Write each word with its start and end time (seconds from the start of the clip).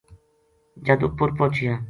جد 0.85 0.99
اپر 1.07 1.27
پوہچیا 1.37 1.73